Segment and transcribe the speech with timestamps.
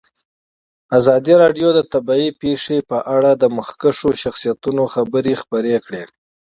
[0.97, 6.03] ازادي راډیو د طبیعي پېښې په اړه د مخکښو شخصیتونو خبرې خپرې کړي.